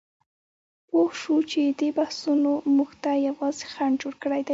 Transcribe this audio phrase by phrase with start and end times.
[0.87, 4.49] پوهه شو چې دې بحثونو موږ ته یوازې خنډ جوړ کړی دی.